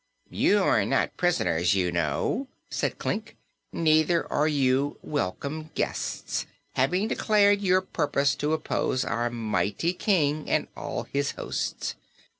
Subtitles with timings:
[0.31, 3.35] "You are not prisoners, you know," said Klik;
[3.71, 10.67] "neither are you welcome guests, having declared your purpose to oppose our mighty King and
[10.75, 11.93] all his hosts.